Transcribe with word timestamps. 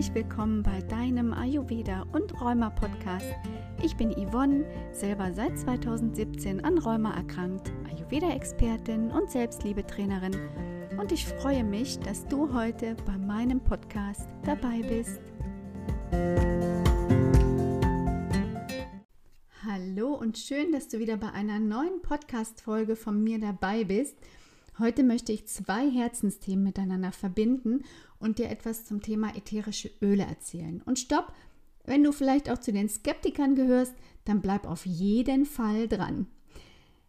herzlich 0.00 0.24
willkommen 0.24 0.62
bei 0.62 0.80
deinem 0.80 1.34
Ayurveda 1.34 2.06
und 2.12 2.40
Rheuma 2.40 2.70
Podcast. 2.70 3.26
Ich 3.82 3.94
bin 3.98 4.10
Yvonne, 4.12 4.64
selber 4.94 5.30
seit 5.34 5.58
2017 5.58 6.64
an 6.64 6.78
Rheuma 6.78 7.14
erkrankt, 7.14 7.70
Ayurveda-Expertin 7.84 9.10
und 9.10 9.30
Selbstliebetrainerin 9.30 10.34
und 10.98 11.12
ich 11.12 11.26
freue 11.26 11.64
mich, 11.64 11.98
dass 11.98 12.26
du 12.28 12.54
heute 12.54 12.96
bei 13.04 13.18
meinem 13.18 13.60
Podcast 13.60 14.26
dabei 14.42 14.80
bist. 14.80 15.20
Hallo 19.66 20.14
und 20.14 20.38
schön, 20.38 20.72
dass 20.72 20.88
du 20.88 20.98
wieder 20.98 21.18
bei 21.18 21.30
einer 21.32 21.58
neuen 21.58 22.00
Podcast-Folge 22.00 22.96
von 22.96 23.22
mir 23.22 23.38
dabei 23.38 23.84
bist. 23.84 24.16
Heute 24.78 25.02
möchte 25.02 25.32
ich 25.32 25.46
zwei 25.46 25.90
Herzensthemen 25.90 26.64
miteinander 26.64 27.12
verbinden 27.12 27.84
und 28.20 28.38
dir 28.38 28.50
etwas 28.50 28.84
zum 28.84 29.02
Thema 29.02 29.34
ätherische 29.36 29.90
Öle 30.00 30.22
erzählen. 30.22 30.80
Und 30.84 30.98
stopp, 30.98 31.32
wenn 31.84 32.04
du 32.04 32.12
vielleicht 32.12 32.50
auch 32.50 32.58
zu 32.58 32.72
den 32.72 32.88
Skeptikern 32.88 33.56
gehörst, 33.56 33.94
dann 34.24 34.40
bleib 34.40 34.66
auf 34.66 34.86
jeden 34.86 35.46
Fall 35.46 35.88
dran. 35.88 36.26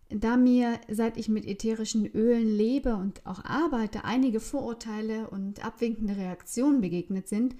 Da 0.09 0.35
mir, 0.35 0.79
seit 0.89 1.17
ich 1.17 1.29
mit 1.29 1.45
ätherischen 1.45 2.05
Ölen 2.05 2.47
lebe 2.47 2.95
und 2.95 3.25
auch 3.25 3.45
arbeite, 3.45 4.03
einige 4.03 4.39
Vorurteile 4.39 5.29
und 5.29 5.63
abwinkende 5.63 6.17
Reaktionen 6.17 6.81
begegnet 6.81 7.27
sind, 7.27 7.55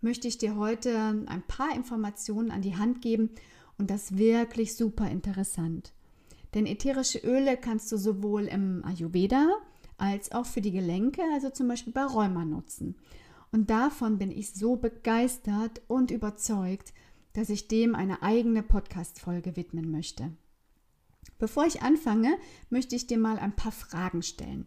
möchte 0.00 0.28
ich 0.28 0.38
dir 0.38 0.56
heute 0.56 0.96
ein 1.26 1.42
paar 1.46 1.74
Informationen 1.74 2.50
an 2.50 2.62
die 2.62 2.76
Hand 2.76 3.02
geben 3.02 3.30
und 3.76 3.90
das 3.90 4.16
wirklich 4.16 4.76
super 4.76 5.10
interessant. 5.10 5.92
Denn 6.54 6.66
ätherische 6.66 7.18
Öle 7.18 7.56
kannst 7.56 7.92
du 7.92 7.96
sowohl 7.96 8.44
im 8.46 8.82
Ayurveda 8.84 9.58
als 10.00 10.32
auch 10.32 10.46
für 10.46 10.60
die 10.60 10.72
Gelenke, 10.72 11.22
also 11.32 11.50
zum 11.50 11.68
Beispiel 11.68 11.92
bei 11.92 12.04
Rheuma 12.04 12.44
nutzen. 12.44 12.96
Und 13.52 13.70
davon 13.70 14.18
bin 14.18 14.30
ich 14.30 14.52
so 14.52 14.76
begeistert 14.76 15.82
und 15.88 16.10
überzeugt, 16.10 16.92
dass 17.32 17.50
ich 17.50 17.68
dem 17.68 17.94
eine 17.94 18.22
eigene 18.22 18.62
Podcast-Folge 18.62 19.56
widmen 19.56 19.90
möchte. 19.90 20.32
Bevor 21.38 21.66
ich 21.66 21.82
anfange, 21.82 22.36
möchte 22.70 22.96
ich 22.96 23.06
dir 23.06 23.18
mal 23.18 23.38
ein 23.38 23.54
paar 23.54 23.72
Fragen 23.72 24.22
stellen. 24.22 24.66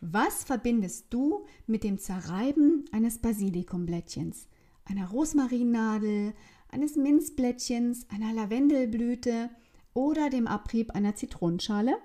Was 0.00 0.44
verbindest 0.44 1.06
du 1.10 1.46
mit 1.66 1.82
dem 1.82 1.98
Zerreiben 1.98 2.84
eines 2.92 3.18
Basilikumblättchens, 3.18 4.48
einer 4.84 5.08
Rosmarinnadel, 5.08 6.34
eines 6.68 6.96
Minzblättchens, 6.96 8.06
einer 8.10 8.32
Lavendelblüte 8.32 9.50
oder 9.94 10.30
dem 10.30 10.46
Abrieb 10.46 10.90
einer 10.92 11.14
Zitronenschale? 11.14 11.96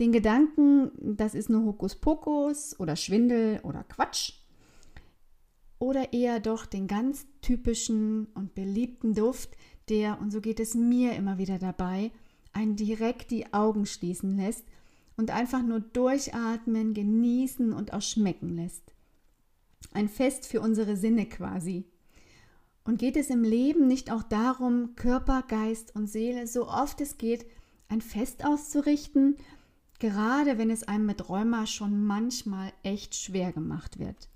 Den 0.00 0.12
Gedanken, 0.12 0.92
das 0.98 1.34
ist 1.34 1.50
nur 1.50 1.62
Hokuspokus 1.62 2.80
oder 2.80 2.96
Schwindel 2.96 3.60
oder 3.64 3.84
Quatsch. 3.84 4.32
Oder 5.78 6.14
eher 6.14 6.40
doch 6.40 6.64
den 6.64 6.86
ganz 6.86 7.26
typischen 7.42 8.26
und 8.34 8.54
beliebten 8.54 9.14
Duft, 9.14 9.50
der, 9.90 10.18
und 10.20 10.30
so 10.30 10.40
geht 10.40 10.58
es 10.58 10.74
mir 10.74 11.12
immer 11.16 11.36
wieder 11.36 11.58
dabei, 11.58 12.12
einen 12.52 12.76
direkt 12.76 13.30
die 13.30 13.52
Augen 13.52 13.84
schließen 13.84 14.38
lässt 14.38 14.64
und 15.18 15.30
einfach 15.30 15.62
nur 15.62 15.80
durchatmen, 15.80 16.94
genießen 16.94 17.74
und 17.74 17.92
auch 17.92 18.02
schmecken 18.02 18.56
lässt. 18.56 18.94
Ein 19.92 20.08
Fest 20.08 20.46
für 20.46 20.62
unsere 20.62 20.96
Sinne 20.96 21.26
quasi. 21.26 21.84
Und 22.84 22.98
geht 22.98 23.16
es 23.16 23.28
im 23.28 23.44
Leben 23.44 23.86
nicht 23.86 24.10
auch 24.10 24.22
darum, 24.22 24.96
Körper, 24.96 25.44
Geist 25.46 25.94
und 25.94 26.06
Seele 26.06 26.46
so 26.46 26.68
oft 26.68 27.02
es 27.02 27.18
geht, 27.18 27.44
ein 27.88 28.00
Fest 28.00 28.46
auszurichten 28.46 29.36
gerade 30.00 30.58
wenn 30.58 30.70
es 30.70 30.82
einem 30.82 31.06
mit 31.06 31.28
Rheuma 31.28 31.66
schon 31.66 32.04
manchmal 32.04 32.72
echt 32.82 33.14
schwer 33.14 33.52
gemacht 33.52 33.98
wird. 33.98 34.28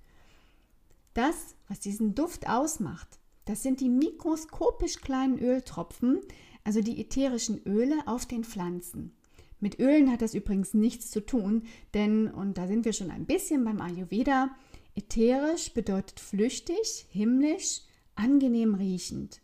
Das, 1.15 1.57
was 1.69 1.81
diesen 1.81 2.15
Duft 2.15 2.49
ausmacht, 2.49 3.19
das 3.47 3.63
sind 3.63 3.81
die 3.81 3.89
mikroskopisch 3.89 5.01
kleinen 5.01 5.39
Öltropfen, 5.39 6.21
also 6.63 6.81
die 6.81 7.01
ätherischen 7.01 7.61
Öle 7.67 8.07
auf 8.07 8.27
den 8.27 8.45
Pflanzen. 8.45 9.13
Mit 9.61 9.79
Ölen 9.79 10.11
hat 10.11 10.23
das 10.23 10.35
übrigens 10.35 10.75
nichts 10.75 11.11
zu 11.11 11.25
tun, 11.25 11.63
denn, 11.95 12.29
und 12.29 12.59
da 12.59 12.67
sind 12.67 12.85
wir 12.85 12.93
schon 12.93 13.11
ein 13.11 13.27
bisschen 13.27 13.65
beim 13.65 13.81
Ayurveda, 13.81 14.55
ätherisch 14.95 15.73
bedeutet 15.73 16.21
flüchtig, 16.21 17.07
himmlisch, 17.11 17.81
angenehm 18.15 18.75
riechend. 18.75 19.41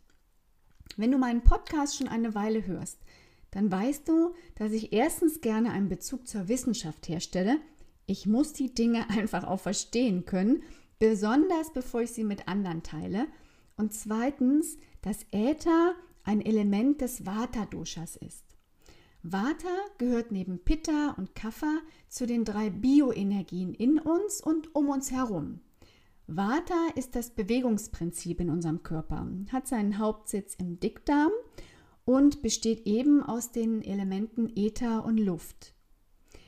Wenn 0.97 1.11
du 1.11 1.19
meinen 1.19 1.43
Podcast 1.43 1.97
schon 1.97 2.09
eine 2.09 2.35
Weile 2.35 2.67
hörst, 2.67 2.99
dann 3.51 3.71
weißt 3.71 4.09
du, 4.09 4.35
dass 4.55 4.73
ich 4.73 4.93
erstens 4.93 5.41
gerne 5.41 5.73
einen 5.73 5.89
Bezug 5.89 6.29
zur 6.29 6.49
Wissenschaft 6.49 7.09
herstelle. 7.09 7.59
Ich 8.07 8.27
muss 8.27 8.53
die 8.53 8.75
Dinge 8.75 9.09
einfach 9.17 9.45
auch 9.45 9.61
verstehen 9.61 10.25
können, 10.25 10.63
besonders 10.99 11.73
bevor 11.73 12.03
ich 12.03 12.13
sie 12.13 12.25
mit 12.25 12.49
anderen 12.49 12.83
teile. 12.83 13.27
Und 13.77 13.93
zweitens, 13.93 14.77
dass 15.03 15.27
Äther 15.33 15.95
ein 16.25 16.41
Element 16.41 17.01
des 17.01 17.25
Vata-Doshas 17.25 18.17
ist. 18.17 18.45
Vata 19.23 19.77
gehört 19.99 20.33
neben 20.33 20.59
Pitta 20.61 21.15
und 21.19 21.35
Kapha 21.35 21.81
zu 22.09 22.27
den 22.27 22.45
drei 22.45 22.71
Bioenergien 22.71 23.75
in 23.75 23.99
uns 23.99 24.41
und 24.41 24.75
um 24.75 24.89
uns 24.89 25.11
herum. 25.11 25.61
Vata 26.27 26.89
ist 26.95 27.17
das 27.17 27.31
Bewegungsprinzip 27.31 28.41
in 28.41 28.51
unserem 28.51 28.83
Körper, 28.83 29.27
hat 29.53 29.67
seinen 29.67 29.99
Hauptsitz 29.99 30.55
im 30.55 30.81
Dickdarm 30.81 31.33
und 32.11 32.43
besteht 32.43 32.89
eben 32.89 33.23
aus 33.23 33.53
den 33.53 33.83
Elementen 33.83 34.51
Äther 34.57 35.05
und 35.05 35.17
Luft. 35.17 35.75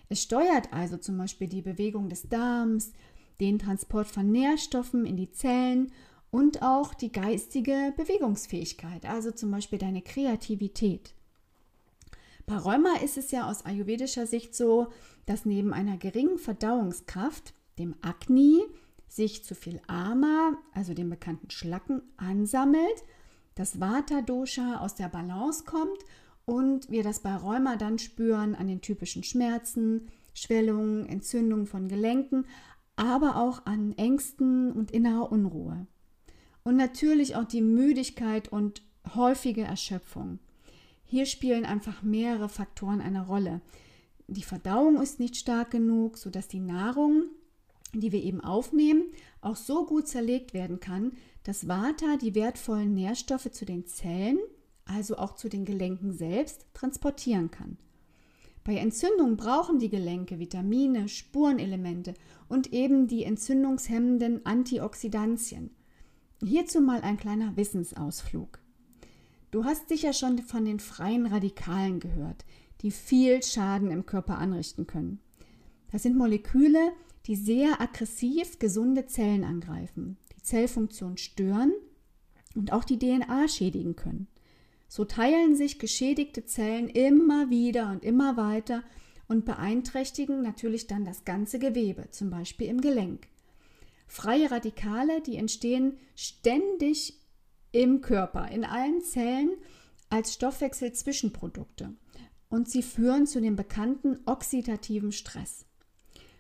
Es 0.08 0.20
steuert 0.20 0.72
also 0.72 0.96
zum 0.96 1.16
Beispiel 1.16 1.46
die 1.46 1.62
Bewegung 1.62 2.08
des 2.08 2.28
Darms, 2.28 2.92
den 3.38 3.60
Transport 3.60 4.08
von 4.08 4.32
Nährstoffen 4.32 5.06
in 5.06 5.16
die 5.16 5.30
Zellen 5.30 5.92
und 6.32 6.62
auch 6.62 6.94
die 6.94 7.12
geistige 7.12 7.94
Bewegungsfähigkeit, 7.96 9.06
also 9.06 9.30
zum 9.30 9.52
Beispiel 9.52 9.78
deine 9.78 10.02
Kreativität. 10.02 11.14
Bei 12.44 12.56
Rheuma 12.56 12.96
ist 13.04 13.16
es 13.16 13.30
ja 13.30 13.48
aus 13.48 13.64
ayurvedischer 13.64 14.26
Sicht 14.26 14.56
so, 14.56 14.88
dass 15.26 15.44
neben 15.44 15.72
einer 15.72 15.96
geringen 15.96 16.38
Verdauungskraft, 16.38 17.54
dem 17.78 17.94
Agni, 18.02 18.62
sich 19.06 19.44
zu 19.44 19.54
viel 19.54 19.80
Ama, 19.86 20.58
also 20.74 20.92
dem 20.92 21.08
bekannten 21.08 21.50
Schlacken, 21.50 22.02
ansammelt 22.16 23.04
das 23.54 23.80
Vata-Dosha 23.80 24.78
aus 24.78 24.94
der 24.94 25.08
Balance 25.08 25.64
kommt 25.64 25.98
und 26.44 26.90
wir 26.90 27.02
das 27.02 27.20
bei 27.20 27.34
Rheuma 27.34 27.76
dann 27.76 27.98
spüren 27.98 28.54
an 28.54 28.66
den 28.66 28.80
typischen 28.80 29.22
Schmerzen, 29.22 30.08
Schwellungen, 30.34 31.06
Entzündungen 31.06 31.66
von 31.66 31.88
Gelenken, 31.88 32.46
aber 32.96 33.36
auch 33.36 33.66
an 33.66 33.92
Ängsten 33.96 34.72
und 34.72 34.91
innerer 34.91 35.30
Unruhe. 35.30 35.86
Und 36.64 36.76
natürlich 36.76 37.36
auch 37.36 37.44
die 37.44 37.62
Müdigkeit 37.62 38.48
und 38.48 38.82
häufige 39.14 39.62
Erschöpfung. 39.62 40.38
Hier 41.04 41.26
spielen 41.26 41.64
einfach 41.64 42.02
mehrere 42.02 42.48
Faktoren 42.48 43.00
eine 43.00 43.26
Rolle. 43.26 43.60
Die 44.28 44.42
Verdauung 44.42 45.00
ist 45.02 45.20
nicht 45.20 45.36
stark 45.36 45.70
genug, 45.70 46.16
sodass 46.16 46.48
die 46.48 46.60
Nahrung, 46.60 47.24
die 47.92 48.12
wir 48.12 48.22
eben 48.22 48.41
aufnehmen, 48.41 49.04
auch 49.41 49.56
so 49.56 49.84
gut 49.84 50.08
zerlegt 50.08 50.54
werden 50.54 50.80
kann, 50.80 51.12
dass 51.44 51.69
Vata 51.69 52.16
die 52.16 52.34
wertvollen 52.34 52.94
Nährstoffe 52.94 53.50
zu 53.50 53.64
den 53.64 53.86
Zellen, 53.86 54.38
also 54.84 55.16
auch 55.16 55.34
zu 55.34 55.48
den 55.48 55.64
Gelenken 55.64 56.12
selbst, 56.12 56.66
transportieren 56.75 57.50
kann. 57.50 57.78
Bei 58.64 58.76
Entzündungen 58.76 59.36
brauchen 59.36 59.80
die 59.80 59.88
Gelenke 59.88 60.38
Vitamine, 60.38 61.08
Spurenelemente 61.08 62.14
und 62.48 62.72
eben 62.72 63.08
die 63.08 63.25
entzündungshemmenden 63.25 64.47
Antioxidantien. 64.47 65.70
Hierzu 66.44 66.80
mal 66.80 67.00
ein 67.00 67.16
kleiner 67.16 67.56
Wissensausflug. 67.56 68.60
Du 69.50 69.64
hast 69.64 69.88
sicher 69.88 70.12
schon 70.12 70.38
von 70.38 70.64
den 70.64 70.78
freien 70.78 71.26
Radikalen 71.26 71.98
gehört, 71.98 72.44
die 72.82 72.91
viel 72.91 73.42
Schaden 73.42 73.91
im 73.91 74.06
Körper 74.06 74.38
anrichten 74.38 74.86
können. 74.86 75.20
Das 75.91 76.04
sind 76.04 76.16
Moleküle, 76.16 76.92
die 77.26 77.36
sehr 77.36 77.80
aggressiv 77.80 78.59
gesunde 78.59 79.06
Zellen 79.06 79.44
angreifen 79.44 80.16
Zellfunktion 80.42 81.16
stören 81.16 81.72
und 82.54 82.72
auch 82.72 82.84
die 82.84 82.98
DNA 82.98 83.48
schädigen 83.48 83.97
können. 83.97 84.28
So 84.89 85.04
teilen 85.04 85.56
sich 85.56 85.78
geschädigte 85.78 86.44
Zellen 86.44 86.89
immer 86.89 87.48
wieder 87.48 87.91
und 87.91 88.04
immer 88.04 88.36
weiter 88.36 88.83
und 89.27 89.44
beeinträchtigen 89.44 90.42
natürlich 90.42 90.86
dann 90.86 91.04
das 91.04 91.24
ganze 91.24 91.59
Gewebe, 91.59 92.10
zum 92.10 92.28
Beispiel 92.28 92.68
im 92.68 92.80
Gelenk. 92.80 93.28
Freie 94.06 94.50
Radikale, 94.50 95.22
die 95.22 95.36
entstehen 95.36 95.97
ständig 96.15 97.18
im 97.71 98.03
Körper, 98.03 98.48
in 98.50 98.65
allen 98.65 99.00
Zellen 99.00 99.53
als 100.10 100.34
Stoffwechselzwischenprodukte 100.34 101.94
und 102.50 102.68
sie 102.68 102.83
führen 102.83 103.27
zu 103.27 103.41
dem 103.41 103.56
bekannten 103.56 104.18
oxidativen 104.27 105.12
Stress. 105.12 105.65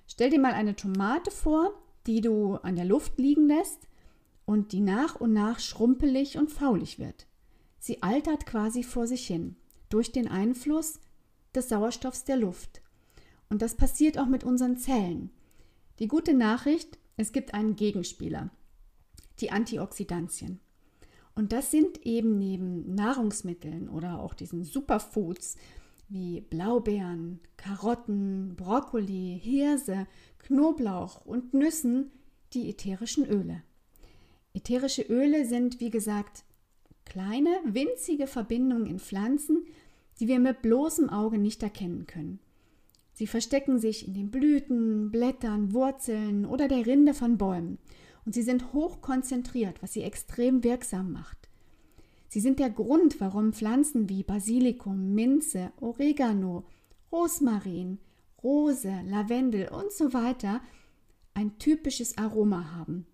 Stell 0.06 0.28
dir 0.28 0.40
mal 0.40 0.52
eine 0.52 0.76
Tomate 0.76 1.30
vor, 1.30 1.72
die 2.06 2.20
du 2.20 2.56
an 2.56 2.76
der 2.76 2.84
Luft 2.84 3.18
liegen 3.18 3.46
lässt 3.46 3.88
und 4.44 4.72
die 4.72 4.80
nach 4.80 5.16
und 5.16 5.32
nach 5.32 5.60
schrumpelig 5.60 6.38
und 6.38 6.50
faulig 6.50 6.98
wird. 6.98 7.26
Sie 7.78 8.02
altert 8.02 8.46
quasi 8.46 8.82
vor 8.82 9.06
sich 9.06 9.26
hin 9.26 9.56
durch 9.88 10.12
den 10.12 10.28
Einfluss 10.28 11.00
des 11.54 11.68
Sauerstoffs 11.68 12.24
der 12.24 12.36
Luft. 12.36 12.80
Und 13.50 13.60
das 13.62 13.74
passiert 13.76 14.18
auch 14.18 14.26
mit 14.26 14.44
unseren 14.44 14.76
Zellen. 14.76 15.30
Die 15.98 16.08
gute 16.08 16.32
Nachricht, 16.34 16.98
es 17.16 17.32
gibt 17.32 17.54
einen 17.54 17.76
Gegenspieler. 17.76 18.50
die 19.40 19.50
Antioxidantien. 19.50 20.60
Und 21.34 21.52
das 21.52 21.70
sind 21.70 22.06
eben 22.06 22.38
neben 22.38 22.94
Nahrungsmitteln 22.94 23.88
oder 23.88 24.20
auch 24.20 24.34
diesen 24.34 24.64
Superfoods 24.64 25.56
wie 26.08 26.42
Blaubeeren, 26.42 27.40
Karotten, 27.56 28.54
Brokkoli, 28.54 29.40
Hirse, 29.42 30.06
Knoblauch 30.38 31.24
und 31.24 31.54
Nüssen 31.54 32.10
die 32.52 32.68
ätherischen 32.68 33.24
Öle. 33.26 33.62
Ätherische 34.54 35.02
Öle 35.02 35.46
sind, 35.46 35.80
wie 35.80 35.90
gesagt, 35.90 36.44
kleine, 37.04 37.50
winzige 37.64 38.26
Verbindungen 38.26 38.86
in 38.86 38.98
Pflanzen, 38.98 39.64
die 40.20 40.28
wir 40.28 40.38
mit 40.38 40.62
bloßem 40.62 41.08
Auge 41.10 41.38
nicht 41.38 41.62
erkennen 41.62 42.06
können. 42.06 42.38
Sie 43.14 43.26
verstecken 43.26 43.78
sich 43.78 44.06
in 44.06 44.14
den 44.14 44.30
Blüten, 44.30 45.10
Blättern, 45.10 45.72
Wurzeln 45.72 46.46
oder 46.46 46.68
der 46.68 46.86
Rinde 46.86 47.14
von 47.14 47.38
Bäumen 47.38 47.78
und 48.24 48.34
sie 48.34 48.42
sind 48.42 48.72
hoch 48.72 49.00
konzentriert, 49.00 49.82
was 49.82 49.92
sie 49.92 50.02
extrem 50.02 50.62
wirksam 50.64 51.12
macht. 51.12 51.48
Sie 52.28 52.40
sind 52.40 52.58
der 52.58 52.70
Grund, 52.70 53.20
warum 53.20 53.52
Pflanzen 53.52 54.08
wie 54.08 54.22
Basilikum, 54.22 55.14
Minze, 55.14 55.72
Oregano, 55.80 56.64
Rosmarin, 57.10 57.98
Rose, 58.42 59.02
Lavendel 59.06 59.68
und 59.68 59.92
so 59.92 60.14
weiter 60.14 60.62
ein 61.34 61.58
typisches 61.58 62.16
Aroma 62.16 62.74
haben. 62.74 63.06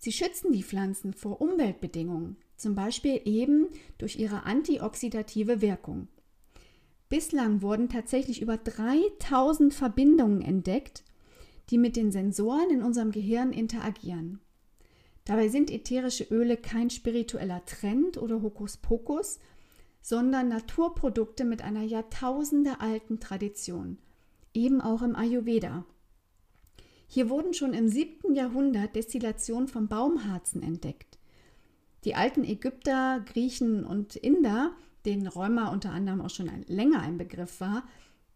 Sie 0.00 0.12
schützen 0.12 0.50
die 0.52 0.62
Pflanzen 0.62 1.12
vor 1.12 1.42
Umweltbedingungen, 1.42 2.38
zum 2.56 2.74
Beispiel 2.74 3.20
eben 3.26 3.68
durch 3.98 4.16
ihre 4.16 4.44
antioxidative 4.44 5.60
Wirkung. 5.60 6.08
Bislang 7.10 7.60
wurden 7.60 7.90
tatsächlich 7.90 8.40
über 8.40 8.56
3000 8.56 9.74
Verbindungen 9.74 10.40
entdeckt, 10.40 11.04
die 11.68 11.76
mit 11.76 11.96
den 11.96 12.10
Sensoren 12.12 12.70
in 12.70 12.82
unserem 12.82 13.12
Gehirn 13.12 13.52
interagieren. 13.52 14.40
Dabei 15.26 15.48
sind 15.48 15.70
ätherische 15.70 16.24
Öle 16.24 16.56
kein 16.56 16.88
spiritueller 16.88 17.62
Trend 17.66 18.16
oder 18.16 18.40
Hokuspokus, 18.40 19.38
sondern 20.00 20.48
Naturprodukte 20.48 21.44
mit 21.44 21.60
einer 21.62 21.82
jahrtausendealten 21.82 23.20
Tradition, 23.20 23.98
eben 24.54 24.80
auch 24.80 25.02
im 25.02 25.14
Ayurveda. 25.14 25.84
Hier 27.12 27.28
wurden 27.28 27.54
schon 27.54 27.74
im 27.74 27.88
7. 27.88 28.34
Jahrhundert 28.34 28.94
Destillationen 28.94 29.66
von 29.66 29.88
Baumharzen 29.88 30.62
entdeckt. 30.62 31.18
Die 32.04 32.14
alten 32.14 32.44
Ägypter, 32.44 33.20
Griechen 33.26 33.84
und 33.84 34.14
Inder 34.14 34.76
denen 35.04 35.26
Rheuma 35.26 35.72
unter 35.72 35.90
anderem 35.90 36.20
auch 36.20 36.30
schon 36.30 36.50
länger 36.66 37.00
ein 37.00 37.18
Begriff 37.18 37.60
war, 37.60 37.84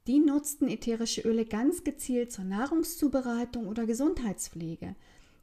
die 0.06 0.18
nutzten 0.18 0.68
ätherische 0.68 1.22
Öle 1.22 1.44
ganz 1.44 1.84
gezielt 1.84 2.32
zur 2.32 2.44
Nahrungszubereitung 2.44 3.68
oder 3.68 3.86
Gesundheitspflege. 3.86 4.94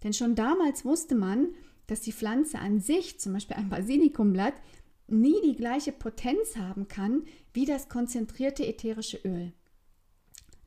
Denn 0.03 0.13
schon 0.13 0.35
damals 0.35 0.85
wusste 0.85 1.15
man, 1.15 1.49
dass 1.87 2.01
die 2.01 2.11
Pflanze 2.11 2.59
an 2.59 2.79
sich, 2.79 3.19
zum 3.19 3.33
Beispiel 3.33 3.57
ein 3.57 3.69
Basilikumblatt, 3.69 4.53
nie 5.07 5.39
die 5.43 5.55
gleiche 5.55 5.91
Potenz 5.91 6.57
haben 6.57 6.87
kann 6.87 7.23
wie 7.53 7.65
das 7.65 7.89
konzentrierte 7.89 8.65
ätherische 8.65 9.19
Öl. 9.25 9.51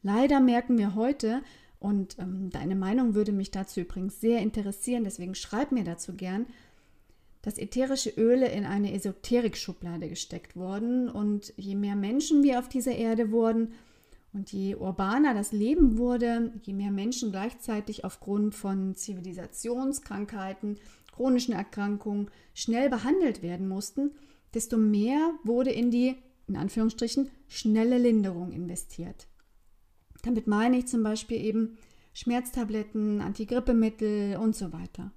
Leider 0.02 0.40
merken 0.40 0.76
wir 0.76 0.94
heute, 0.94 1.42
und 1.84 2.16
ähm, 2.18 2.48
deine 2.48 2.76
Meinung 2.76 3.14
würde 3.14 3.30
mich 3.30 3.50
dazu 3.50 3.80
übrigens 3.80 4.18
sehr 4.18 4.40
interessieren, 4.40 5.04
deswegen 5.04 5.34
schreib 5.34 5.70
mir 5.70 5.84
dazu 5.84 6.14
gern, 6.14 6.46
dass 7.42 7.58
ätherische 7.58 8.08
Öle 8.08 8.48
in 8.48 8.64
eine 8.64 8.94
Esoterik-Schublade 8.94 10.08
gesteckt 10.08 10.56
wurden. 10.56 11.10
Und 11.10 11.52
je 11.58 11.74
mehr 11.74 11.94
Menschen 11.94 12.42
wir 12.42 12.58
auf 12.58 12.70
dieser 12.70 12.94
Erde 12.94 13.30
wurden 13.30 13.74
und 14.32 14.50
je 14.50 14.76
urbaner 14.76 15.34
das 15.34 15.52
Leben 15.52 15.98
wurde, 15.98 16.52
je 16.62 16.72
mehr 16.72 16.90
Menschen 16.90 17.32
gleichzeitig 17.32 18.02
aufgrund 18.02 18.54
von 18.54 18.94
Zivilisationskrankheiten, 18.94 20.78
chronischen 21.12 21.52
Erkrankungen 21.52 22.30
schnell 22.54 22.88
behandelt 22.88 23.42
werden 23.42 23.68
mussten, 23.68 24.12
desto 24.54 24.78
mehr 24.78 25.34
wurde 25.44 25.70
in 25.70 25.90
die, 25.90 26.16
in 26.46 26.56
Anführungsstrichen, 26.56 27.30
schnelle 27.46 27.98
Linderung 27.98 28.52
investiert. 28.52 29.26
Damit 30.24 30.46
meine 30.46 30.78
ich 30.78 30.88
zum 30.88 31.02
Beispiel 31.02 31.38
eben 31.38 31.76
Schmerztabletten, 32.14 33.20
Antigrippemittel 33.20 34.36
und 34.36 34.56
so 34.56 34.72
weiter. 34.72 35.12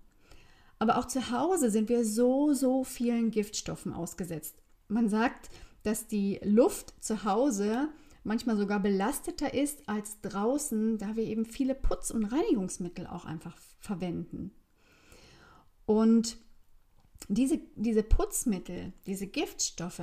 Aber 0.80 0.98
auch 0.98 1.06
zu 1.06 1.31
Hause 1.31 1.71
sind 1.71 1.89
wir 1.89 2.06
so, 2.06 2.54
so 2.54 2.83
vielen 2.83 3.31
Giftstoffen 3.31 3.94
ausgesetzt. 3.94 4.62
Man 4.88 5.09
sagt, 5.09 5.50
dass 5.83 6.07
die 6.07 6.39
Luft 6.44 6.94
zu 7.04 7.24
Hause 7.24 7.89
manchmal 8.24 8.57
sogar 8.57 8.80
belasteter 8.80 9.54
ist 9.54 9.88
als 9.88 10.19
draußen, 10.21 10.98
da 10.98 11.15
wir 11.15 11.24
eben 11.24 11.45
viele 11.45 11.74
Putz- 11.74 12.12
und 12.12 12.25
Reinigungsmittel 12.25 13.07
auch 13.07 13.25
einfach 13.25 13.57
verwenden. 13.80 14.51
Und 15.86 16.38
diese, 17.30 17.60
diese 17.75 18.03
Putzmittel, 18.03 18.94
diese 19.06 19.27
Giftstoffe, 19.27 20.01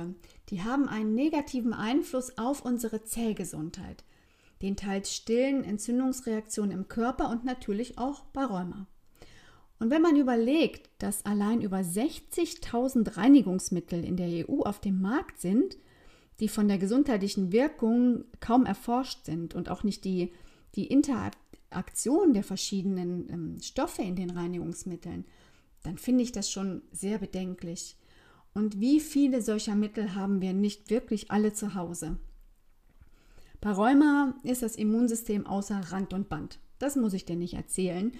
die 0.49 0.63
haben 0.63 0.89
einen 0.89 1.13
negativen 1.13 1.73
Einfluss 1.73 2.37
auf 2.37 2.65
unsere 2.65 3.03
Zellgesundheit, 3.03 4.03
den 4.61 4.75
teils 4.75 5.13
stillen 5.13 5.63
Entzündungsreaktionen 5.63 6.71
im 6.71 6.87
Körper 6.87 7.29
und 7.29 7.45
natürlich 7.45 7.97
auch 7.97 8.21
bei 8.25 8.43
Rheuma. 8.43 8.87
Und 9.79 9.89
wenn 9.89 10.01
man 10.01 10.15
überlegt, 10.15 10.89
dass 10.99 11.25
allein 11.25 11.61
über 11.61 11.79
60.000 11.79 13.17
Reinigungsmittel 13.17 14.03
in 14.03 14.15
der 14.15 14.49
EU 14.49 14.61
auf 14.61 14.79
dem 14.79 15.01
Markt 15.01 15.39
sind, 15.39 15.77
die 16.39 16.47
von 16.47 16.67
der 16.67 16.77
gesundheitlichen 16.77 17.51
Wirkung 17.51 18.25
kaum 18.39 18.65
erforscht 18.65 19.25
sind 19.25 19.53
und 19.53 19.69
auch 19.69 19.83
nicht 19.83 20.05
die, 20.05 20.31
die 20.75 20.87
Interaktion 20.87 22.33
der 22.33 22.43
verschiedenen 22.43 23.29
ähm, 23.29 23.61
Stoffe 23.61 24.01
in 24.01 24.15
den 24.15 24.29
Reinigungsmitteln, 24.29 25.25
dann 25.83 25.97
finde 25.97 26.23
ich 26.23 26.31
das 26.31 26.49
schon 26.49 26.81
sehr 26.91 27.19
bedenklich. 27.19 27.97
Und 28.53 28.79
wie 28.79 28.99
viele 28.99 29.41
solcher 29.41 29.75
Mittel 29.75 30.15
haben 30.15 30.41
wir 30.41 30.53
nicht 30.53 30.89
wirklich 30.89 31.31
alle 31.31 31.53
zu 31.53 31.75
Hause? 31.75 32.17
Bei 33.65 33.71
Rheuma 33.71 34.35
ist 34.43 34.61
das 34.61 34.75
Immunsystem 34.75 35.47
außer 35.47 35.79
Rand 35.89 36.13
und 36.13 36.29
Band. 36.29 36.59
Das 36.77 36.95
muss 36.95 37.13
ich 37.13 37.25
dir 37.25 37.35
nicht 37.35 37.55
erzählen. 37.55 38.11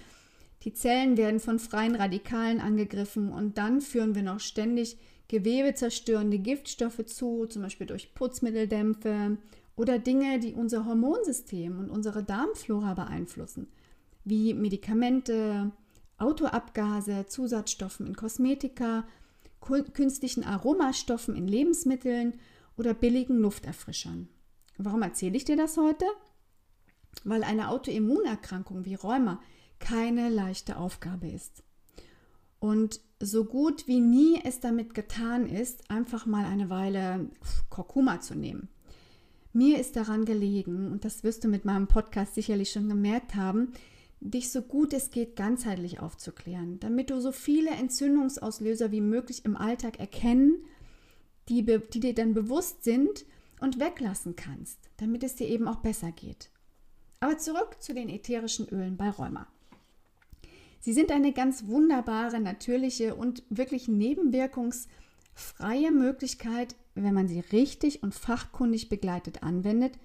Die 0.64 0.72
Zellen 0.72 1.16
werden 1.16 1.38
von 1.38 1.60
freien 1.60 1.94
Radikalen 1.94 2.60
angegriffen 2.60 3.30
und 3.30 3.56
dann 3.56 3.80
führen 3.80 4.16
wir 4.16 4.24
noch 4.24 4.40
ständig 4.40 4.98
gewebezerstörende 5.28 6.40
Giftstoffe 6.40 7.06
zu, 7.06 7.46
zum 7.46 7.62
Beispiel 7.62 7.86
durch 7.86 8.12
Putzmitteldämpfe 8.12 9.38
oder 9.76 10.00
Dinge, 10.00 10.40
die 10.40 10.52
unser 10.52 10.84
Hormonsystem 10.84 11.78
und 11.78 11.90
unsere 11.90 12.24
Darmflora 12.24 12.94
beeinflussen, 12.94 13.68
wie 14.24 14.52
Medikamente, 14.52 15.70
Autoabgase, 16.18 17.26
Zusatzstoffen 17.28 18.08
in 18.08 18.16
Kosmetika, 18.16 19.06
künstlichen 19.60 20.42
Aromastoffen 20.42 21.36
in 21.36 21.46
Lebensmitteln 21.46 22.34
oder 22.76 22.94
billigen 22.94 23.38
Lufterfrischern. 23.38 24.28
Warum 24.78 25.02
erzähle 25.02 25.36
ich 25.36 25.44
dir 25.44 25.56
das 25.56 25.76
heute? 25.76 26.04
Weil 27.24 27.42
eine 27.44 27.70
Autoimmunerkrankung 27.70 28.84
wie 28.84 28.94
Rheuma 28.94 29.40
keine 29.78 30.28
leichte 30.28 30.76
Aufgabe 30.76 31.28
ist. 31.28 31.62
Und 32.58 33.00
so 33.20 33.44
gut 33.44 33.86
wie 33.86 34.00
nie 34.00 34.40
es 34.44 34.60
damit 34.60 34.94
getan 34.94 35.48
ist, 35.48 35.90
einfach 35.90 36.26
mal 36.26 36.44
eine 36.44 36.70
Weile 36.70 37.30
Kurkuma 37.70 38.20
zu 38.20 38.34
nehmen. 38.34 38.68
Mir 39.52 39.78
ist 39.78 39.96
daran 39.96 40.26
gelegen, 40.26 40.92
und 40.92 41.04
das 41.04 41.24
wirst 41.24 41.44
du 41.44 41.48
mit 41.48 41.64
meinem 41.64 41.86
Podcast 41.86 42.34
sicherlich 42.34 42.70
schon 42.70 42.88
gemerkt 42.88 43.34
haben, 43.34 43.72
dich 44.20 44.50
so 44.50 44.62
gut 44.62 44.92
es 44.92 45.10
geht 45.10 45.36
ganzheitlich 45.36 46.00
aufzuklären, 46.00 46.78
damit 46.80 47.10
du 47.10 47.20
so 47.20 47.32
viele 47.32 47.70
Entzündungsauslöser 47.70 48.90
wie 48.90 49.00
möglich 49.00 49.44
im 49.44 49.56
Alltag 49.56 49.98
erkennen, 49.98 50.64
die, 51.48 51.64
die 51.64 52.00
dir 52.00 52.14
dann 52.14 52.34
bewusst 52.34 52.84
sind 52.84 53.24
und 53.60 53.80
weglassen 53.80 54.36
kannst, 54.36 54.78
damit 54.98 55.22
es 55.22 55.34
dir 55.34 55.48
eben 55.48 55.68
auch 55.68 55.80
besser 55.80 56.12
geht. 56.12 56.50
Aber 57.20 57.38
zurück 57.38 57.76
zu 57.80 57.94
den 57.94 58.08
ätherischen 58.08 58.68
Ölen 58.68 58.96
bei 58.96 59.10
Rheuma. 59.10 59.46
Sie 60.80 60.92
sind 60.92 61.10
eine 61.10 61.32
ganz 61.32 61.66
wunderbare, 61.66 62.38
natürliche 62.38 63.14
und 63.14 63.42
wirklich 63.48 63.88
nebenwirkungsfreie 63.88 65.90
Möglichkeit, 65.90 66.76
wenn 66.94 67.14
man 67.14 67.28
sie 67.28 67.40
richtig 67.40 68.02
und 68.02 68.14
fachkundig 68.14 68.88
begleitet 68.88 69.42
anwendet, 69.42 69.98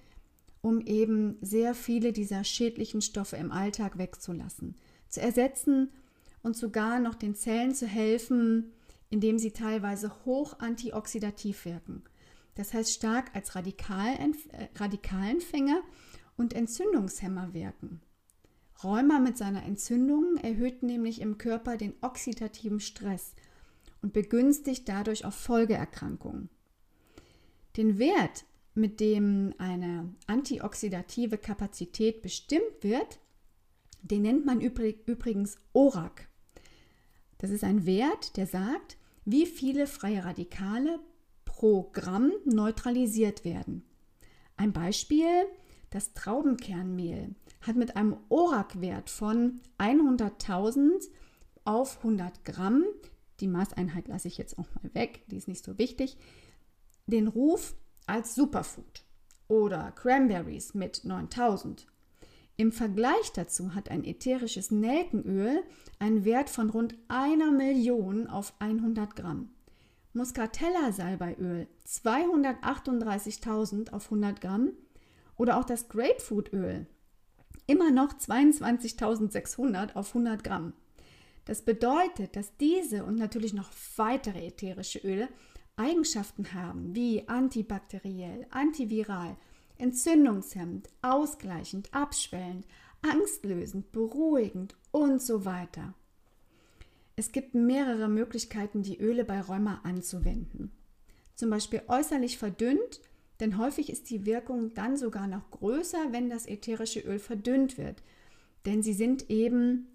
um 0.60 0.80
eben 0.80 1.36
sehr 1.40 1.74
viele 1.74 2.12
dieser 2.12 2.44
schädlichen 2.44 3.02
Stoffe 3.02 3.36
im 3.36 3.52
Alltag 3.52 3.98
wegzulassen, 3.98 4.76
zu 5.08 5.20
ersetzen 5.20 5.90
und 6.42 6.56
sogar 6.56 7.00
noch 7.00 7.14
den 7.14 7.34
Zellen 7.34 7.74
zu 7.74 7.86
helfen, 7.86 8.72
indem 9.10 9.38
sie 9.38 9.52
teilweise 9.52 10.24
hoch 10.24 10.58
antioxidativ 10.58 11.64
wirken. 11.64 12.02
Das 12.54 12.74
heißt 12.74 12.92
stark 12.92 13.34
als 13.34 13.54
äh, 13.54 14.68
Radikalenfänger 14.76 15.82
und 16.36 16.54
Entzündungshemmer 16.54 17.54
wirken. 17.54 18.00
Rheuma 18.82 19.20
mit 19.20 19.38
seiner 19.38 19.62
Entzündung 19.62 20.36
erhöht 20.38 20.82
nämlich 20.82 21.20
im 21.20 21.38
Körper 21.38 21.76
den 21.76 21.94
oxidativen 22.00 22.80
Stress 22.80 23.34
und 24.02 24.12
begünstigt 24.12 24.88
dadurch 24.88 25.24
auch 25.24 25.32
Folgeerkrankungen. 25.32 26.48
Den 27.76 27.98
Wert, 27.98 28.44
mit 28.74 29.00
dem 29.00 29.54
eine 29.58 30.14
antioxidative 30.26 31.38
Kapazität 31.38 32.22
bestimmt 32.22 32.82
wird, 32.82 33.20
den 34.02 34.22
nennt 34.22 34.44
man 34.44 34.60
übrigens 34.60 35.58
ORAC. 35.72 36.28
Das 37.38 37.50
ist 37.50 37.64
ein 37.64 37.86
Wert, 37.86 38.36
der 38.36 38.46
sagt, 38.46 38.96
wie 39.24 39.46
viele 39.46 39.86
freie 39.86 40.24
Radikale 40.24 40.98
pro 41.62 41.88
Gramm 41.92 42.32
neutralisiert 42.44 43.44
werden. 43.44 43.84
Ein 44.56 44.72
Beispiel, 44.72 45.28
das 45.90 46.12
Traubenkernmehl 46.12 47.36
hat 47.60 47.76
mit 47.76 47.94
einem 47.94 48.16
ORAC-Wert 48.30 49.08
von 49.08 49.60
100.000 49.78 51.06
auf 51.64 51.98
100 51.98 52.44
Gramm, 52.44 52.82
die 53.38 53.46
Maßeinheit 53.46 54.08
lasse 54.08 54.26
ich 54.26 54.38
jetzt 54.38 54.58
auch 54.58 54.66
mal 54.82 54.92
weg, 54.92 55.22
die 55.28 55.36
ist 55.36 55.46
nicht 55.46 55.64
so 55.64 55.78
wichtig, 55.78 56.16
den 57.06 57.28
Ruf 57.28 57.76
als 58.08 58.34
Superfood 58.34 59.04
oder 59.46 59.92
Cranberries 59.92 60.74
mit 60.74 61.04
9000. 61.04 61.86
Im 62.56 62.72
Vergleich 62.72 63.30
dazu 63.36 63.76
hat 63.76 63.88
ein 63.88 64.02
ätherisches 64.02 64.72
Nelkenöl 64.72 65.62
einen 66.00 66.24
Wert 66.24 66.50
von 66.50 66.70
rund 66.70 66.96
einer 67.06 67.52
Million 67.52 68.26
auf 68.26 68.52
100 68.58 69.14
Gramm. 69.14 69.50
Muscatella 70.14 70.92
Salbeiöl 70.92 71.66
238.000 71.86 73.92
auf 73.92 74.04
100 74.04 74.40
Gramm 74.40 74.72
oder 75.36 75.58
auch 75.58 75.64
das 75.64 75.88
Grapefruitöl 75.88 76.86
immer 77.66 77.90
noch 77.90 78.12
22.600 78.12 79.94
auf 79.94 80.08
100 80.08 80.44
Gramm. 80.44 80.74
Das 81.44 81.62
bedeutet, 81.62 82.36
dass 82.36 82.56
diese 82.58 83.04
und 83.04 83.16
natürlich 83.16 83.54
noch 83.54 83.70
weitere 83.96 84.46
ätherische 84.46 84.98
Öle 84.98 85.28
Eigenschaften 85.76 86.52
haben 86.52 86.94
wie 86.94 87.26
antibakteriell, 87.28 88.46
antiviral, 88.50 89.36
entzündungshemmend, 89.78 90.88
ausgleichend, 91.00 91.92
abschwellend, 91.94 92.66
angstlösend, 93.00 93.90
beruhigend 93.90 94.76
und 94.90 95.22
so 95.22 95.44
weiter. 95.44 95.94
Es 97.16 97.32
gibt 97.32 97.54
mehrere 97.54 98.08
Möglichkeiten, 98.08 98.82
die 98.82 98.98
Öle 98.98 99.24
bei 99.24 99.40
Rheuma 99.40 99.80
anzuwenden. 99.84 100.72
Zum 101.34 101.50
Beispiel 101.50 101.82
äußerlich 101.88 102.38
verdünnt, 102.38 103.00
denn 103.40 103.58
häufig 103.58 103.90
ist 103.90 104.10
die 104.10 104.24
Wirkung 104.24 104.74
dann 104.74 104.96
sogar 104.96 105.26
noch 105.26 105.50
größer, 105.50 106.12
wenn 106.12 106.30
das 106.30 106.46
ätherische 106.46 107.00
Öl 107.00 107.18
verdünnt 107.18 107.76
wird. 107.76 108.02
Denn 108.64 108.82
sie 108.82 108.92
sind 108.92 109.30
eben 109.30 109.88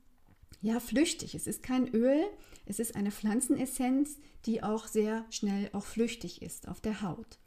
ja 0.61 0.79
flüchtig. 0.79 1.33
Es 1.35 1.47
ist 1.47 1.63
kein 1.63 1.87
Öl, 1.93 2.23
es 2.65 2.79
ist 2.79 2.95
eine 2.95 3.11
Pflanzenessenz, 3.11 4.17
die 4.45 4.63
auch 4.63 4.87
sehr 4.87 5.25
schnell 5.29 5.69
auch 5.73 5.85
flüchtig 5.85 6.41
ist 6.41 6.67
auf 6.67 6.81
der 6.81 7.01
Haut. 7.01 7.39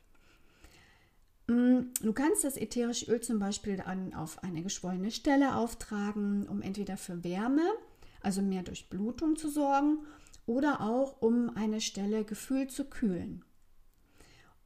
Mm, 1.47 1.93
du 2.00 2.12
kannst 2.12 2.45
das 2.45 2.57
ätherische 2.57 3.11
Öl 3.11 3.21
zum 3.21 3.39
Beispiel 3.39 3.77
dann 3.77 4.15
auf 4.15 4.43
eine 4.43 4.62
geschwollene 4.62 5.11
Stelle 5.11 5.57
auftragen, 5.57 6.49
um 6.49 6.62
entweder 6.62 6.97
für 6.97 7.25
Wärme, 7.25 7.69
also 8.23 8.43
mehr 8.43 8.62
Durchblutung 8.62 9.37
zu 9.37 9.49
sorgen, 9.49 9.99
oder 10.47 10.81
auch 10.81 11.21
um 11.21 11.50
eine 11.55 11.81
Stelle 11.81 12.25
gefühlt 12.25 12.71
zu 12.73 12.85
kühlen. 12.85 13.45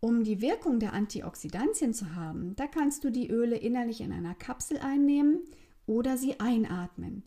Um 0.01 0.23
die 0.23 0.41
Wirkung 0.41 0.81
der 0.81 0.93
Antioxidantien 0.93 1.95
zu 1.95 2.15
haben, 2.15 2.55
da 2.57 2.67
kannst 2.67 3.05
du 3.05 3.11
die 3.11 3.31
Öle 3.31 3.57
innerlich 3.57 4.01
in 4.01 4.13
einer 4.13 4.35
Kapsel 4.35 4.79
einnehmen 4.79 5.41
oder 5.87 6.17
sie 6.17 6.41
einatmen. 6.41 7.23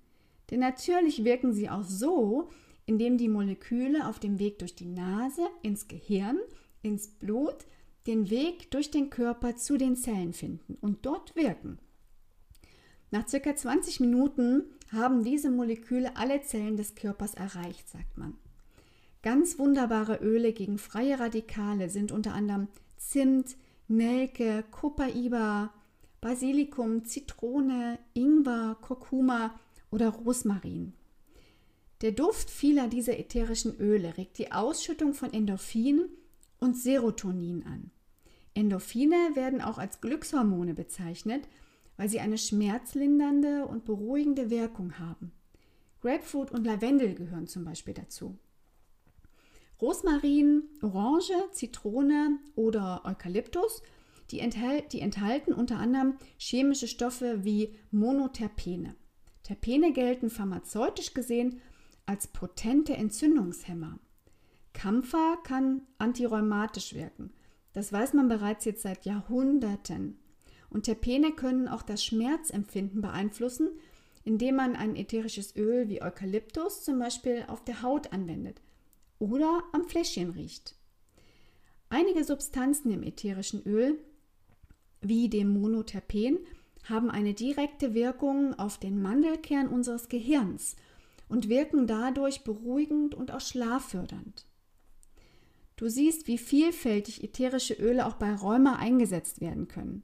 Denn 0.50 0.60
natürlich 0.60 1.24
wirken 1.24 1.54
sie 1.54 1.70
auch 1.70 1.84
so, 1.84 2.50
indem 2.86 3.18
die 3.18 3.30
Moleküle 3.30 4.08
auf 4.08 4.20
dem 4.20 4.40
Weg 4.40 4.60
durch 4.60 4.76
die 4.76 4.86
Nase 4.86 5.42
ins 5.62 5.88
Gehirn, 5.88 6.40
ins 6.82 7.08
Blut, 7.08 7.66
den 8.08 8.30
Weg 8.30 8.72
durch 8.72 8.90
den 8.90 9.10
Körper 9.10 9.58
zu 9.58 9.78
den 9.78 9.96
Zellen 9.96 10.34
finden 10.34 10.78
und 10.80 11.06
dort 11.06 11.36
wirken. 11.36 11.80
Nach 13.12 13.28
circa 13.28 13.56
20 13.56 14.00
Minuten 14.00 14.64
haben 14.92 15.24
diese 15.24 15.50
Moleküle 15.50 16.16
alle 16.16 16.42
Zellen 16.42 16.78
des 16.78 16.96
Körpers 16.96 17.34
erreicht, 17.34 17.90
sagt 17.90 18.18
man. 18.18 18.36
Ganz 19.22 19.60
wunderbare 19.60 20.18
Öle 20.18 20.54
gegen 20.54 20.78
freie 20.78 21.20
Radikale 21.20 21.90
sind 21.90 22.12
unter 22.12 22.34
anderem 22.34 22.68
Zimt, 22.98 23.58
Nelke, 23.88 24.64
Copaiba, 24.72 25.74
Basilikum, 26.22 27.06
Zitrone, 27.06 28.00
Ingwer, 28.14 28.78
Kurkuma 28.82 29.60
oder 29.92 30.10
Rosmarin. 30.10 30.94
Der 32.02 32.12
Duft 32.12 32.50
vieler 32.50 32.88
dieser 32.88 33.18
ätherischen 33.18 33.78
Öle 33.80 34.18
regt 34.18 34.38
die 34.38 34.52
Ausschüttung 34.52 35.14
von 35.14 35.34
Endorphin 35.34 36.06
und 36.60 36.78
Serotonin 36.78 37.64
an. 37.66 37.92
Endorphine 38.54 39.32
werden 39.36 39.62
auch 39.62 39.78
als 39.78 40.02
Glückshormone 40.02 40.74
bezeichnet, 40.74 41.48
weil 41.98 42.10
sie 42.10 42.20
eine 42.20 42.38
schmerzlindernde 42.38 43.66
und 43.66 43.86
beruhigende 43.86 44.50
Wirkung 44.50 45.00
haben. 45.00 45.32
Grapefruit 46.02 46.52
und 46.52 46.66
Lavendel 46.66 47.16
gehören 47.16 47.48
zum 47.48 47.66
Beispiel 47.66 47.94
dazu. 47.94 48.38
Rosmarin, 49.82 50.64
Orange, 50.82 51.34
Zitrone 51.52 52.40
oder 52.56 53.02
Eukalyptus, 53.06 53.84
die, 54.32 54.40
enthält, 54.40 54.94
die 54.94 55.02
enthalten 55.02 55.54
unter 55.54 55.78
anderem 55.78 56.16
chemische 56.38 56.88
Stoffe 56.88 57.44
wie 57.44 57.76
Monoterpene. 57.92 58.96
Terpene 59.44 59.94
gelten 59.94 60.30
pharmazeutisch 60.30 61.14
gesehen 61.14 61.62
als 62.06 62.28
potente 62.28 62.96
Entzündungshemmer. 62.96 64.00
Kampfer 64.74 65.38
kann 65.44 65.82
antirheumatisch 65.98 66.94
wirken. 66.94 67.32
Das 67.74 67.94
weiß 67.94 68.14
man 68.14 68.28
bereits 68.28 68.66
jetzt 68.66 68.82
seit 68.82 69.06
Jahrhunderten. 69.06 70.20
Und 70.70 70.84
Terpene 70.84 71.32
können 71.32 71.68
auch 71.68 71.82
das 71.82 72.04
Schmerzempfinden 72.04 73.02
beeinflussen, 73.02 73.70
indem 74.24 74.56
man 74.56 74.76
ein 74.76 74.96
ätherisches 74.96 75.56
Öl 75.56 75.88
wie 75.88 76.02
Eukalyptus 76.02 76.84
zum 76.84 77.00
Beispiel 77.00 77.46
auf 77.48 77.64
der 77.64 77.82
Haut 77.82 78.12
anwendet 78.12 78.62
oder 79.20 79.64
am 79.72 79.86
Fläschchen 79.86 80.32
riecht. 80.32 80.76
Einige 81.90 82.24
Substanzen 82.24 82.92
im 82.92 83.04
ätherischen 83.04 83.64
Öl, 83.66 83.98
wie 85.02 85.30
dem 85.30 85.50
Monoterpen, 85.50 86.40
haben 86.84 87.10
eine 87.10 87.34
direkte 87.34 87.94
Wirkung 87.94 88.54
auf 88.60 88.78
den 88.78 89.02
Mandelkern 89.02 89.68
unseres 89.70 90.10
Gehirns 90.10 90.76
und 91.30 91.50
wirken 91.50 91.88
dadurch 91.88 92.44
beruhigend 92.44 93.16
und 93.16 93.32
auch 93.32 93.42
schlaffördernd. 93.42 94.46
Du 95.76 95.90
siehst, 95.90 96.28
wie 96.28 96.38
vielfältig 96.38 97.24
ätherische 97.24 97.76
Öle 97.76 98.06
auch 98.08 98.16
bei 98.16 98.34
Rheuma 98.34 98.78
eingesetzt 98.78 99.42
werden 99.42 99.68
können. 99.68 100.04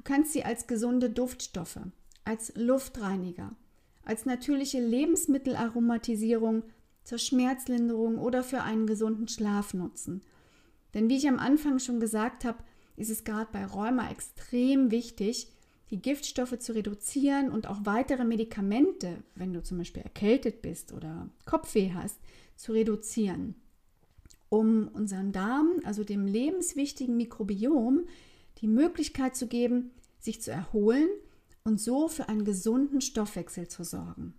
Du 0.00 0.04
kannst 0.04 0.32
sie 0.32 0.44
als 0.44 0.66
gesunde 0.66 1.10
Duftstoffe, 1.10 1.78
als 2.24 2.54
Luftreiniger, 2.56 3.54
als 4.02 4.24
natürliche 4.24 4.80
Lebensmittelaromatisierung 4.80 6.62
zur 7.04 7.18
Schmerzlinderung 7.18 8.16
oder 8.16 8.42
für 8.42 8.62
einen 8.62 8.86
gesunden 8.86 9.28
Schlaf 9.28 9.74
nutzen. 9.74 10.22
Denn 10.94 11.10
wie 11.10 11.18
ich 11.18 11.28
am 11.28 11.38
Anfang 11.38 11.78
schon 11.80 12.00
gesagt 12.00 12.46
habe, 12.46 12.64
ist 12.96 13.10
es 13.10 13.24
gerade 13.24 13.50
bei 13.52 13.62
Rheuma 13.66 14.10
extrem 14.10 14.90
wichtig, 14.90 15.48
die 15.90 16.00
Giftstoffe 16.00 16.58
zu 16.58 16.74
reduzieren 16.74 17.50
und 17.50 17.66
auch 17.66 17.80
weitere 17.84 18.24
Medikamente, 18.24 19.18
wenn 19.34 19.52
du 19.52 19.62
zum 19.62 19.76
Beispiel 19.76 20.02
erkältet 20.02 20.62
bist 20.62 20.94
oder 20.94 21.28
Kopfweh 21.44 21.92
hast, 21.92 22.18
zu 22.56 22.72
reduzieren, 22.72 23.54
um 24.48 24.88
unserem 24.94 25.32
Darm, 25.32 25.80
also 25.84 26.04
dem 26.04 26.26
lebenswichtigen 26.26 27.18
Mikrobiom, 27.18 28.06
die 28.58 28.68
Möglichkeit 28.68 29.36
zu 29.36 29.46
geben, 29.46 29.92
sich 30.18 30.42
zu 30.42 30.50
erholen 30.50 31.08
und 31.64 31.80
so 31.80 32.08
für 32.08 32.28
einen 32.28 32.44
gesunden 32.44 33.00
Stoffwechsel 33.00 33.68
zu 33.68 33.84
sorgen. 33.84 34.34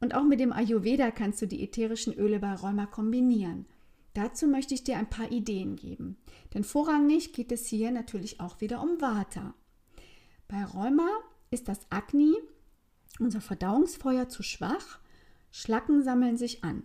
Und 0.00 0.14
auch 0.14 0.24
mit 0.24 0.40
dem 0.40 0.52
Ayurveda 0.52 1.10
kannst 1.10 1.40
du 1.42 1.46
die 1.46 1.62
ätherischen 1.62 2.12
Öle 2.14 2.40
bei 2.40 2.54
Rheuma 2.54 2.86
kombinieren. 2.86 3.66
Dazu 4.14 4.46
möchte 4.46 4.74
ich 4.74 4.84
dir 4.84 4.98
ein 4.98 5.08
paar 5.08 5.30
Ideen 5.30 5.76
geben. 5.76 6.18
Denn 6.54 6.64
vorrangig 6.64 7.32
geht 7.32 7.52
es 7.52 7.66
hier 7.66 7.90
natürlich 7.92 8.40
auch 8.40 8.60
wieder 8.60 8.82
um 8.82 9.00
Vata. 9.00 9.54
Bei 10.48 10.64
Rheuma 10.64 11.08
ist 11.50 11.68
das 11.68 11.80
Agni, 11.90 12.34
unser 13.20 13.40
Verdauungsfeuer, 13.40 14.28
zu 14.28 14.42
schwach. 14.42 14.98
Schlacken 15.50 16.02
sammeln 16.02 16.36
sich 16.36 16.64
an. 16.64 16.82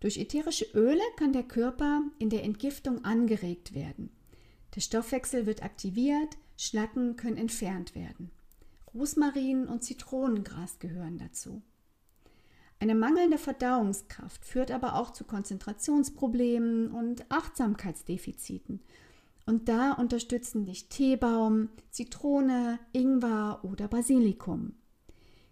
Durch 0.00 0.16
ätherische 0.16 0.66
Öle 0.74 1.02
kann 1.16 1.32
der 1.32 1.42
Körper 1.42 2.02
in 2.18 2.30
der 2.30 2.44
Entgiftung 2.44 3.04
angeregt 3.04 3.74
werden. 3.74 4.10
Der 4.74 4.80
Stoffwechsel 4.80 5.46
wird 5.46 5.62
aktiviert, 5.62 6.36
Schlacken 6.56 7.16
können 7.16 7.36
entfernt 7.36 7.94
werden. 7.94 8.30
Rosmarin 8.94 9.66
und 9.66 9.82
Zitronengras 9.82 10.78
gehören 10.78 11.18
dazu. 11.18 11.62
Eine 12.80 12.94
mangelnde 12.94 13.38
Verdauungskraft 13.38 14.44
führt 14.44 14.70
aber 14.70 14.96
auch 14.96 15.10
zu 15.10 15.24
Konzentrationsproblemen 15.24 16.90
und 16.90 17.30
Achtsamkeitsdefiziten. 17.30 18.80
Und 19.46 19.68
da 19.68 19.92
unterstützen 19.92 20.64
dich 20.64 20.88
Teebaum, 20.88 21.68
Zitrone, 21.90 22.78
Ingwer 22.92 23.60
oder 23.64 23.88
Basilikum. 23.88 24.74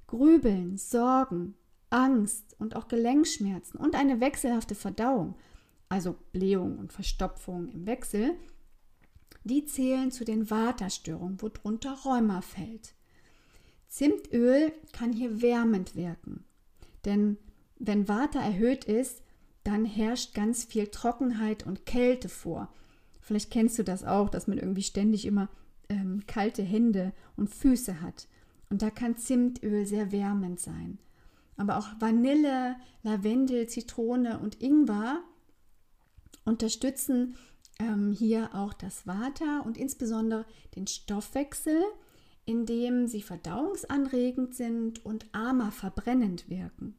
Grübeln, 0.06 0.78
Sorgen, 0.78 1.54
Angst 1.90 2.56
und 2.58 2.76
auch 2.76 2.88
Gelenkschmerzen 2.88 3.78
und 3.78 3.94
eine 3.94 4.20
wechselhafte 4.20 4.74
Verdauung, 4.74 5.34
also 5.88 6.14
Blähung 6.32 6.78
und 6.78 6.92
Verstopfung 6.92 7.68
im 7.68 7.86
Wechsel, 7.86 8.34
die 9.48 9.64
zählen 9.64 10.12
zu 10.12 10.24
den 10.24 10.50
Waterstörungen, 10.50 11.42
worunter 11.42 11.98
Rheuma 12.04 12.40
fällt. 12.40 12.94
Zimtöl 13.88 14.72
kann 14.92 15.12
hier 15.12 15.42
wärmend 15.42 15.96
wirken. 15.96 16.44
Denn 17.04 17.38
wenn 17.78 18.06
Vata 18.06 18.40
erhöht 18.40 18.84
ist, 18.84 19.22
dann 19.64 19.84
herrscht 19.84 20.34
ganz 20.34 20.64
viel 20.64 20.88
Trockenheit 20.88 21.66
und 21.66 21.86
Kälte 21.86 22.28
vor. 22.28 22.72
Vielleicht 23.20 23.50
kennst 23.50 23.78
du 23.78 23.84
das 23.84 24.04
auch, 24.04 24.30
dass 24.30 24.46
man 24.46 24.58
irgendwie 24.58 24.82
ständig 24.82 25.24
immer 25.26 25.48
ähm, 25.88 26.22
kalte 26.26 26.62
Hände 26.62 27.12
und 27.36 27.50
Füße 27.50 28.00
hat. 28.00 28.28
Und 28.70 28.82
da 28.82 28.90
kann 28.90 29.16
Zimtöl 29.16 29.86
sehr 29.86 30.12
wärmend 30.12 30.60
sein. 30.60 30.98
Aber 31.56 31.78
auch 31.78 31.88
Vanille, 31.98 32.76
Lavendel, 33.02 33.68
Zitrone 33.68 34.38
und 34.38 34.62
Ingwer 34.62 35.22
unterstützen 36.44 37.36
ähm, 37.78 38.12
hier 38.12 38.54
auch 38.54 38.72
das 38.72 39.06
Vata 39.06 39.60
und 39.60 39.76
insbesondere 39.76 40.44
den 40.76 40.86
Stoffwechsel, 40.86 41.82
indem 42.44 43.06
sie 43.06 43.22
verdauungsanregend 43.22 44.54
sind 44.54 45.04
und 45.04 45.26
armer 45.32 45.70
verbrennend 45.70 46.48
wirken 46.48 46.94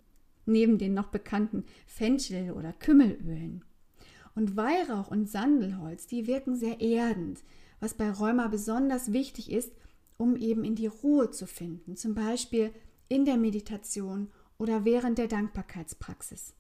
neben 0.50 0.78
den 0.78 0.94
noch 0.94 1.08
bekannten 1.08 1.64
Fenchel- 1.86 2.52
oder 2.52 2.74
Kümmelölen. 2.74 3.64
Und 4.36 4.56
Weihrauch 4.56 5.10
und 5.10 5.30
Sandelholz, 5.30 6.08
die 6.08 6.28
wirken 6.28 6.56
sehr 6.56 6.82
erdend, 6.82 7.44
was 7.80 7.94
bei 7.94 8.12
Rheuma 8.12 8.48
besonders 8.48 9.14
wichtig 9.14 9.52
ist, 9.52 9.72
um 10.18 10.36
eben 10.36 10.64
in 10.64 10.76
die 10.76 10.88
Ruhe 10.88 11.32
zu 11.32 11.48
finden, 11.48 11.96
zum 11.96 12.14
Beispiel 12.14 12.72
in 13.08 13.26
der 13.26 13.38
Meditation 13.38 14.30
oder 14.58 14.86
während 14.86 15.18
der 15.18 15.28
Dankbarkeitspraxis. 15.28 16.54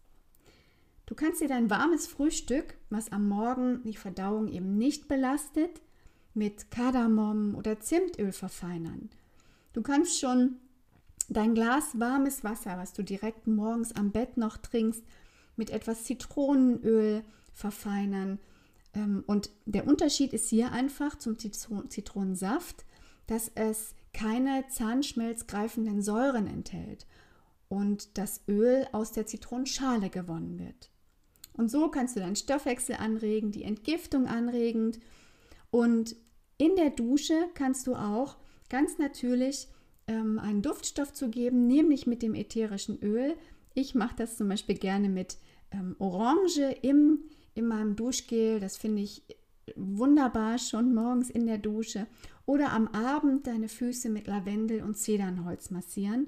Du 1.09 1.15
kannst 1.15 1.41
dir 1.41 1.47
dein 1.47 1.71
warmes 1.71 2.05
Frühstück, 2.05 2.75
was 2.91 3.11
am 3.11 3.27
Morgen 3.27 3.81
die 3.83 3.95
Verdauung 3.95 4.47
eben 4.47 4.77
nicht 4.77 5.07
belastet, 5.07 5.81
mit 6.35 6.69
Kardamom 6.69 7.55
oder 7.55 7.79
Zimtöl 7.79 8.31
verfeinern. 8.31 9.09
Du 9.73 9.81
kannst 9.81 10.19
schon 10.19 10.57
dein 11.27 11.55
Glas 11.55 11.99
warmes 11.99 12.43
Wasser, 12.43 12.77
was 12.77 12.93
du 12.93 13.03
direkt 13.03 13.47
morgens 13.47 13.95
am 13.95 14.11
Bett 14.11 14.37
noch 14.37 14.57
trinkst, 14.57 15.03
mit 15.55 15.71
etwas 15.71 16.03
Zitronenöl 16.03 17.23
verfeinern. 17.53 18.37
Ähm, 18.93 19.23
und 19.25 19.49
der 19.65 19.87
Unterschied 19.87 20.31
ist 20.31 20.47
hier 20.47 20.71
einfach 20.73 21.17
zum 21.17 21.39
Zitronensaft, 21.39 22.85
dass 23.25 23.51
es 23.55 23.95
keine 24.13 24.65
zahnschmelzgreifenden 24.69 26.03
Säuren 26.03 26.45
enthält 26.45 27.07
und 27.67 28.15
das 28.19 28.41
Öl 28.47 28.87
aus 28.91 29.11
der 29.11 29.25
Zitronenschale 29.25 30.11
gewonnen 30.11 30.59
wird. 30.59 30.91
Und 31.59 31.69
so 31.69 31.89
kannst 31.89 32.15
du 32.15 32.21
deinen 32.21 32.37
Stoffwechsel 32.37 32.95
anregen, 32.95 33.51
die 33.51 33.63
Entgiftung 33.63 34.27
anregend 34.27 34.97
und 35.71 36.15
in 36.57 36.77
der 36.77 36.89
Dusche 36.89 37.35
kannst 37.53 37.85
du 37.85 37.95
auch 37.95 38.37
ganz 38.69 38.97
natürlich 38.97 39.67
ähm, 40.07 40.39
einen 40.39 40.61
Duftstoff 40.61 41.11
zu 41.11 41.29
geben, 41.29 41.67
nämlich 41.67 42.07
mit 42.07 42.21
dem 42.21 42.33
ätherischen 42.33 43.03
Öl. 43.03 43.35
Ich 43.73 43.93
mache 43.93 44.15
das 44.15 44.37
zum 44.37 44.47
Beispiel 44.47 44.77
gerne 44.77 45.09
mit 45.09 45.37
ähm, 45.71 45.97
Orange 45.99 46.77
im, 46.81 47.25
in 47.55 47.67
meinem 47.67 47.97
Duschgel. 47.97 48.61
Das 48.61 48.77
finde 48.77 49.01
ich 49.01 49.23
wunderbar 49.75 50.59
schon 50.59 50.93
morgens 50.93 51.29
in 51.29 51.45
der 51.45 51.57
Dusche. 51.57 52.07
Oder 52.45 52.71
am 52.71 52.87
Abend 52.87 53.47
deine 53.47 53.67
Füße 53.67 54.07
mit 54.07 54.27
Lavendel 54.27 54.81
und 54.81 54.97
Zedernholz 54.97 55.71
massieren, 55.71 56.27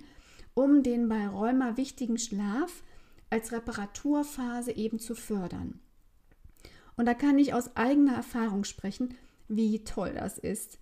um 0.55 0.83
den 0.83 1.07
bei 1.07 1.25
Rheuma 1.25 1.77
wichtigen 1.77 2.17
Schlaf 2.17 2.83
als 3.31 3.51
Reparaturphase 3.51 4.73
eben 4.73 4.99
zu 4.99 5.15
fördern. 5.15 5.79
Und 6.95 7.05
da 7.05 7.15
kann 7.15 7.39
ich 7.39 7.53
aus 7.53 7.75
eigener 7.75 8.13
Erfahrung 8.13 8.63
sprechen, 8.63 9.15
wie 9.47 9.83
toll 9.83 10.13
das 10.13 10.37
ist. 10.37 10.77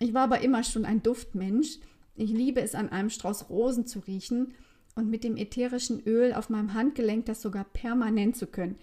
Ich 0.00 0.12
war 0.12 0.24
aber 0.24 0.40
immer 0.40 0.64
schon 0.64 0.84
ein 0.84 1.02
Duftmensch 1.02 1.78
ich 2.16 2.30
liebe 2.30 2.60
es, 2.60 2.74
an 2.74 2.88
einem 2.88 3.10
Strauß 3.10 3.50
Rosen 3.50 3.86
zu 3.86 4.00
riechen 4.00 4.54
und 4.94 5.10
mit 5.10 5.22
dem 5.22 5.36
ätherischen 5.36 6.02
Öl 6.06 6.32
auf 6.32 6.48
meinem 6.48 6.72
Handgelenk 6.72 7.26
das 7.26 7.42
sogar 7.42 7.64
permanent 7.64 8.36
zu 8.36 8.46
können. 8.46 8.76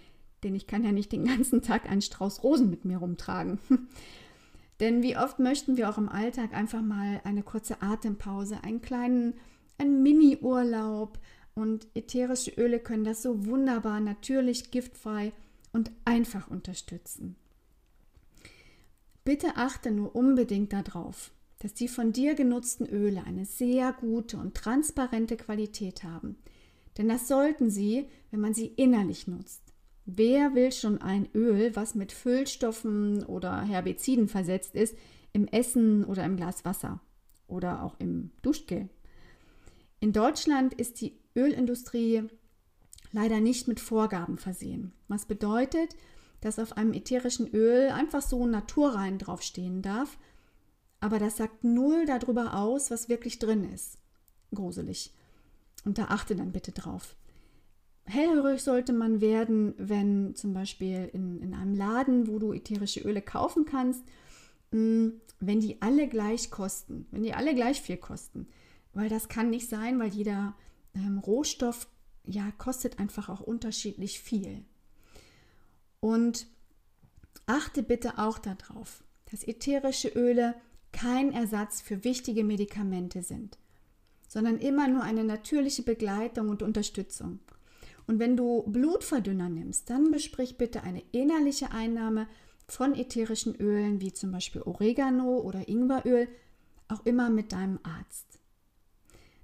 Denn 0.43 0.55
ich 0.55 0.67
kann 0.67 0.83
ja 0.83 0.91
nicht 0.91 1.11
den 1.11 1.25
ganzen 1.25 1.61
Tag 1.61 1.89
einen 1.89 2.01
Strauß 2.01 2.43
Rosen 2.43 2.69
mit 2.69 2.85
mir 2.85 2.97
rumtragen. 2.97 3.59
Denn 4.79 5.01
wie 5.01 5.17
oft 5.17 5.39
möchten 5.39 5.77
wir 5.77 5.89
auch 5.89 5.97
im 5.97 6.09
Alltag 6.09 6.53
einfach 6.53 6.81
mal 6.81 7.21
eine 7.23 7.43
kurze 7.43 7.81
Atempause, 7.81 8.63
einen 8.63 8.81
kleinen, 8.81 9.35
einen 9.77 10.03
Mini-Urlaub. 10.03 11.19
Und 11.55 11.87
ätherische 11.93 12.51
Öle 12.51 12.79
können 12.79 13.03
das 13.03 13.21
so 13.21 13.45
wunderbar, 13.45 13.99
natürlich, 13.99 14.71
giftfrei 14.71 15.33
und 15.71 15.91
einfach 16.05 16.49
unterstützen. 16.49 17.35
Bitte 19.23 19.55
achte 19.55 19.91
nur 19.91 20.15
unbedingt 20.15 20.73
darauf, 20.73 21.31
dass 21.59 21.73
die 21.73 21.87
von 21.87 22.11
dir 22.11 22.35
genutzten 22.35 22.85
Öle 22.85 23.23
eine 23.23 23.45
sehr 23.45 23.93
gute 23.93 24.37
und 24.37 24.55
transparente 24.55 25.37
Qualität 25.37 26.03
haben. 26.03 26.35
Denn 26.97 27.07
das 27.07 27.27
sollten 27.27 27.69
sie, 27.69 28.07
wenn 28.31 28.41
man 28.41 28.53
sie 28.53 28.67
innerlich 28.67 29.27
nutzt. 29.27 29.61
Wer 30.05 30.53
will 30.53 30.71
schon 30.71 31.01
ein 31.01 31.29
Öl, 31.33 31.75
was 31.75 31.95
mit 31.95 32.11
Füllstoffen 32.11 33.23
oder 33.23 33.61
Herbiziden 33.61 34.27
versetzt 34.27 34.75
ist, 34.75 34.95
im 35.31 35.47
Essen 35.47 36.03
oder 36.03 36.25
im 36.25 36.35
Glas 36.35 36.65
Wasser 36.65 36.99
oder 37.47 37.83
auch 37.83 37.95
im 37.99 38.31
Duschgel? 38.41 38.89
In 40.01 40.11
Deutschland 40.11 40.73
ist 40.73 40.99
die 40.99 41.13
Ölindustrie 41.35 42.23
leider 43.11 43.39
nicht 43.39 43.67
mit 43.67 43.79
Vorgaben 43.79 44.37
versehen. 44.37 44.93
Was 45.07 45.25
bedeutet, 45.25 45.95
dass 46.41 46.59
auf 46.59 46.77
einem 46.77 46.93
ätherischen 46.93 47.47
Öl 47.53 47.89
einfach 47.89 48.21
so 48.21 48.45
naturrein 48.45 49.17
draufstehen 49.17 49.81
darf 49.81 50.17
aber 51.03 51.19
das 51.19 51.35
sagt 51.35 51.65
null 51.65 52.05
darüber 52.05 52.55
aus, 52.55 52.89
was 52.89 53.09
wirklich 53.09 53.37
drin 53.37 53.69
ist. 53.73 53.97
Gruselig. 54.55 55.11
Und 55.83 55.97
da 55.97 56.05
achte 56.05 56.33
dann 56.33 56.53
bitte 56.53 56.71
drauf. 56.71 57.17
Hellhörig 58.05 58.61
sollte 58.61 58.93
man 58.93 59.19
werden, 59.19 59.73
wenn 59.77 60.33
zum 60.33 60.53
Beispiel 60.53 61.09
in, 61.11 61.41
in 61.41 61.53
einem 61.55 61.75
Laden, 61.75 62.27
wo 62.27 62.39
du 62.39 62.53
ätherische 62.53 63.01
Öle 63.01 63.21
kaufen 63.21 63.65
kannst, 63.65 64.01
mm, 64.71 65.09
wenn 65.41 65.59
die 65.59 65.81
alle 65.81 66.07
gleich 66.07 66.49
kosten, 66.49 67.05
wenn 67.11 67.23
die 67.23 67.33
alle 67.33 67.53
gleich 67.53 67.81
viel 67.81 67.97
kosten. 67.97 68.47
Weil 68.93 69.09
das 69.09 69.27
kann 69.27 69.49
nicht 69.49 69.67
sein, 69.67 69.99
weil 69.99 70.13
jeder 70.13 70.55
ähm, 70.95 71.19
Rohstoff 71.19 71.87
ja 72.25 72.51
kostet 72.57 72.99
einfach 72.99 73.29
auch 73.29 73.41
unterschiedlich 73.41 74.19
viel. 74.19 74.63
Und 75.99 76.47
achte 77.45 77.83
bitte 77.83 78.17
auch 78.17 78.39
darauf, 78.39 79.03
dass 79.31 79.47
ätherische 79.47 80.09
Öle 80.09 80.55
kein 80.91 81.33
Ersatz 81.33 81.81
für 81.81 82.03
wichtige 82.03 82.43
Medikamente 82.43 83.23
sind, 83.23 83.57
sondern 84.27 84.59
immer 84.59 84.87
nur 84.87 85.03
eine 85.03 85.23
natürliche 85.23 85.83
Begleitung 85.83 86.49
und 86.49 86.61
Unterstützung. 86.61 87.39
Und 88.05 88.19
wenn 88.19 88.37
du 88.37 88.63
Blutverdünner 88.67 89.49
nimmst, 89.49 89.89
dann 89.89 90.11
besprich 90.11 90.57
bitte 90.57 90.83
eine 90.83 91.01
innerliche 91.11 91.71
Einnahme 91.71 92.27
von 92.67 92.95
ätherischen 92.95 93.55
Ölen 93.55 94.01
wie 94.01 94.13
zum 94.13 94.31
Beispiel 94.31 94.61
Oregano 94.61 95.39
oder 95.39 95.67
Ingweröl 95.67 96.27
auch 96.87 97.05
immer 97.05 97.29
mit 97.29 97.51
deinem 97.51 97.79
Arzt. 97.83 98.39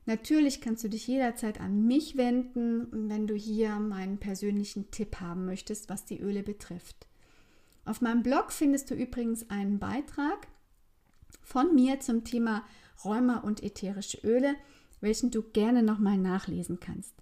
Natürlich 0.10 0.60
kannst 0.60 0.84
du 0.84 0.89
dich 0.89 1.06
jederzeit 1.06 1.62
an 1.62 1.86
mich 1.86 2.17
wenden, 2.17 3.10
wenn 3.12 3.28
du 3.28 3.36
hier 3.36 3.76
meinen 3.76 4.17
persönlichen 4.17 4.89
Tipp 4.89 5.19
haben 5.19 5.45
möchtest, 5.45 5.88
was 5.88 6.04
die 6.04 6.19
Öle 6.19 6.41
betrifft. 6.41 7.06
Auf 7.86 8.02
meinem 8.02 8.24
Blog 8.24 8.52
findest 8.52 8.89
du 8.89 8.95
übrigens 8.95 9.52
einen 9.52 9.78
Beitrag, 9.78 10.48
von 11.43 11.76
mir 11.76 12.00
zum 12.00 12.24
Thema 12.24 12.63
Rheuma 13.06 13.38
und 13.38 13.62
ätherische 13.62 14.17
Öle, 14.24 14.56
welchen 15.00 15.30
du 15.30 15.43
gerne 15.43 15.84
nochmal 15.84 16.17
nachlesen 16.17 16.80
kannst. 16.80 17.13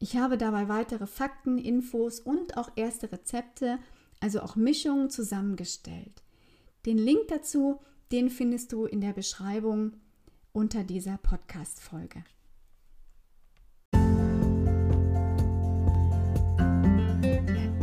Ich 0.00 0.16
habe 0.16 0.36
dabei 0.36 0.68
weitere 0.68 1.06
Fakten, 1.06 1.56
Infos 1.56 2.18
und 2.18 2.56
auch 2.56 2.72
erste 2.74 3.12
Rezepte, 3.12 3.78
also 4.18 4.40
auch 4.40 4.56
Mischungen 4.56 5.08
zusammengestellt. 5.08 6.24
Den 6.84 6.98
Link 6.98 7.28
dazu, 7.28 7.78
den 8.10 8.28
findest 8.28 8.72
du 8.72 8.86
in 8.86 9.00
der 9.00 9.12
Beschreibung 9.12 9.92
unter 10.52 10.84
dieser 10.84 11.18
Podcast-Folge. 11.18 12.24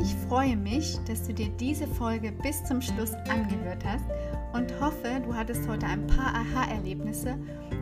Ich 0.02 0.16
freue 0.28 0.58
mich, 0.58 0.98
dass 1.08 1.28
du 1.28 1.34
dir 1.34 1.50
diese 1.58 1.88
Folge 1.88 2.32
bis 2.32 2.64
zum 2.64 2.82
Schluss 2.82 3.14
angehört 3.30 3.84
hast 3.86 4.06
und 4.54 4.80
hoffe, 4.80 5.22
du 5.24 5.34
hattest 5.34 5.68
heute 5.68 5.86
ein 5.86 6.06
paar 6.08 6.34
Aha-Erlebnisse 6.34 7.38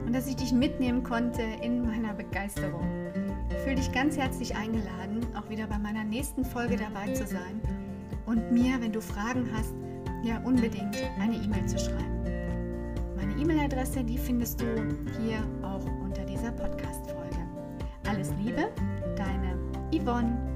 und 0.06 0.14
dass 0.14 0.28
ich 0.28 0.36
dich 0.36 0.52
mitnehmen 0.52 1.04
konnte 1.04 1.42
in 1.62 1.86
meiner 1.86 2.14
Begeisterung. 2.14 2.88
Fühl 3.64 3.76
dich 3.76 3.92
ganz 3.92 4.18
herzlich 4.18 4.56
eingeladen, 4.56 5.26
auch 5.36 5.50
wieder 5.50 5.68
bei 5.68 5.78
meiner 5.78 6.04
nächsten 6.04 6.44
Folge 6.44 6.78
dabei 6.78 7.14
zu 7.14 7.26
sein 7.26 7.62
und 8.26 8.52
mir, 8.52 8.80
wenn 8.82 8.92
du 8.92 9.02
Fragen 9.02 9.50
hast, 9.54 9.74
ja 10.24 10.40
unbedingt 10.40 10.98
eine 11.20 11.36
E-Mail 11.36 11.66
zu 11.68 11.78
schreiben. 11.78 12.33
E-Mail-Adresse, 13.44 14.06
die 14.06 14.18
findest 14.18 14.62
du 14.62 14.66
hier 15.20 15.46
auch 15.64 15.84
unter 16.02 16.24
dieser 16.24 16.50
Podcast-Folge. 16.54 17.46
Alles 18.08 18.32
Liebe, 18.42 18.70
deine 19.18 19.58
Yvonne. 19.94 20.53